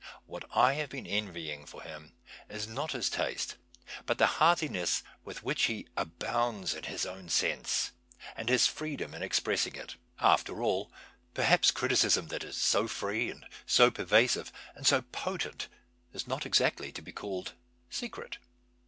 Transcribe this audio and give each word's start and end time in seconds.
What 0.25 0.45
I 0.51 0.73
have 0.73 0.89
been 0.89 1.05
en\'ying 1.05 1.59
him 1.59 1.65
for 1.67 1.83
is 2.49 2.67
not 2.67 2.93
his 2.93 3.07
taste 3.07 3.57
but 4.07 4.17
the 4.17 4.25
hearti 4.41 4.67
ness 4.67 5.03
with 5.23 5.43
which 5.43 5.65
he" 5.65 5.85
abounds 5.95 6.73
in 6.73 6.85
his 6.85 7.05
own 7.05 7.29
sense" 7.29 7.91
and 8.35 8.49
liis 8.49 8.67
freedom 8.67 9.13
in 9.13 9.21
expressing 9.21 9.75
it. 9.75 9.97
After 10.19 10.63
all, 10.63 10.91
perhaps 11.35 11.69
cri 11.69 11.89
ticism 11.89 12.29
that 12.29 12.43
is 12.43 12.57
so 12.57 12.87
free 12.87 13.29
and 13.29 13.45
so 13.67 13.91
pervasive 13.91 14.51
and 14.73 14.87
so 14.87 15.03
potent 15.03 15.67
is 16.13 16.25
not 16.27 16.47
exactly 16.47 16.91
to 16.93 17.03
be 17.03 17.11
called" 17.11 17.53
secret." 18.01 18.39